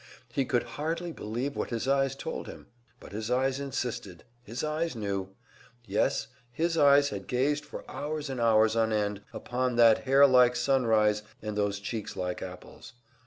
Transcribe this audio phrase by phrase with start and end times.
[0.33, 2.65] He could hardly believe what his eyes told him;
[2.99, 5.35] but his eyes insisted, his eyes knew;
[5.85, 10.55] yes, his eyes had gazed for hours and hours on end upon that hair like
[10.55, 12.93] sunrise and those cheeks like apples.